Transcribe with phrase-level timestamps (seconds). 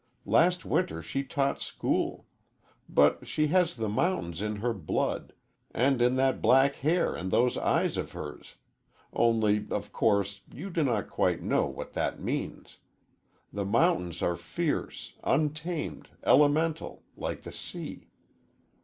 [0.25, 2.25] Last winter she taught school.
[2.89, 5.31] But she has the mountains in her blood,
[5.69, 8.55] and in that black hair and those eyes of hers.
[9.13, 12.79] Only, of course, you do not quite know what that means.
[13.53, 18.09] The mountains are fierce, untamed, elemental like the sea.